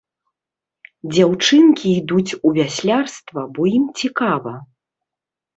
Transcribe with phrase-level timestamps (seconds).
[1.11, 4.59] Дзяўчынкі ідуць у вяслярства, бо ім цікава.